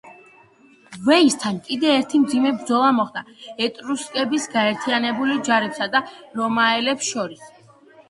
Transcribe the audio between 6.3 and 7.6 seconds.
რომაელებს შორის.